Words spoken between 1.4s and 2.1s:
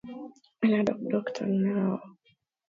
now!